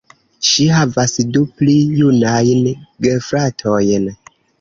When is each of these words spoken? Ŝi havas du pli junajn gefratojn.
Ŝi 0.51 0.63
havas 0.75 1.11
du 1.35 1.43
pli 1.59 1.75
junajn 1.97 2.71
gefratojn. 3.09 4.09